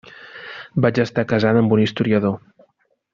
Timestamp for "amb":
1.65-1.75